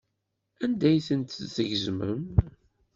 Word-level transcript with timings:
Anda 0.63 0.85
ay 0.89 0.99
tent-teẓẓgem? 1.07 2.23